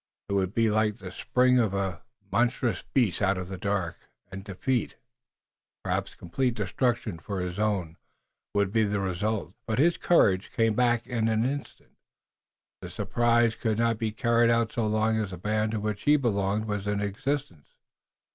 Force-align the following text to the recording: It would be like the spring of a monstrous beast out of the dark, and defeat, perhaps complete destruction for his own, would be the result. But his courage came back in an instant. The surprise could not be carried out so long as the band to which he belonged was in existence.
It 0.29 0.33
would 0.33 0.55
be 0.55 0.71
like 0.71 0.97
the 0.97 1.11
spring 1.11 1.59
of 1.59 1.75
a 1.75 2.01
monstrous 2.31 2.81
beast 2.81 3.21
out 3.21 3.37
of 3.37 3.49
the 3.49 3.57
dark, 3.59 3.97
and 4.31 4.43
defeat, 4.43 4.97
perhaps 5.83 6.15
complete 6.15 6.55
destruction 6.55 7.19
for 7.19 7.39
his 7.39 7.59
own, 7.59 7.97
would 8.55 8.71
be 8.71 8.83
the 8.83 8.99
result. 8.99 9.53
But 9.67 9.77
his 9.77 9.97
courage 9.97 10.49
came 10.53 10.73
back 10.73 11.05
in 11.05 11.27
an 11.27 11.45
instant. 11.45 11.93
The 12.81 12.89
surprise 12.89 13.53
could 13.53 13.77
not 13.77 13.99
be 13.99 14.11
carried 14.11 14.49
out 14.49 14.71
so 14.71 14.87
long 14.87 15.19
as 15.19 15.29
the 15.29 15.37
band 15.37 15.69
to 15.73 15.79
which 15.79 16.01
he 16.01 16.17
belonged 16.17 16.65
was 16.65 16.87
in 16.87 16.99
existence. 16.99 17.75